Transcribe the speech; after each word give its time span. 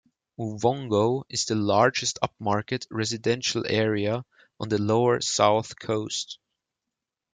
Uvongo 0.39 1.25
is 1.29 1.45
the 1.45 1.53
largest 1.53 2.17
upmarket 2.23 2.87
residential 2.89 3.63
area 3.67 4.25
on 4.59 4.67
the 4.67 4.81
lower 4.81 5.21
South 5.21 5.77
Coast. 5.79 6.39